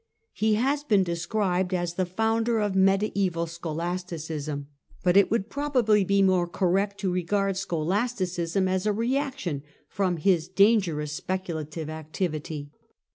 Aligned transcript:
He 0.33 0.55
haa 0.55 0.77
been 0.87 1.03
described 1.03 1.75
as 1.75 1.93
the 1.93 2.07
founder 2.07 2.57
of 2.57 2.73
mediaeval 2.75 3.45
scholasticism, 3.45 4.65
but 5.03 5.15
it 5.15 5.29
would 5.29 5.47
probably 5.47 6.03
be 6.03 6.23
more 6.23 6.47
correct 6.47 6.99
to 7.01 7.11
regard 7.11 7.55
scholas 7.55 8.15
ticism 8.17 8.67
as 8.67 8.87
a 8.87 8.93
reaction 8.93 9.61
from 9.87 10.17
his 10.17 10.47
dangerous 10.47 11.11
speculative 11.11 11.87
activity. 11.87 12.71